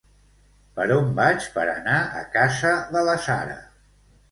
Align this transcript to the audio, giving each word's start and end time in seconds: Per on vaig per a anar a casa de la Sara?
Per 0.79 0.87
on 0.95 1.11
vaig 1.19 1.45
per 1.59 1.67
a 1.67 1.77
anar 1.83 1.99
a 2.23 2.25
casa 2.39 2.73
de 2.99 3.07
la 3.13 3.17
Sara? 3.29 3.63